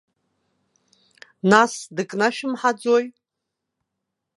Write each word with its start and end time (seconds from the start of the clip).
Нас, 1.51 1.73
дыкнашәымҳаӡои? 1.95 3.05